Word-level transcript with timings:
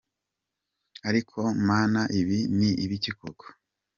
Ariko 1.09 1.37
Mana 1.67 2.01
ibi 2.19 2.39
ni 2.57 2.69
ibiki 2.85 3.11
koko?????. 3.17 3.45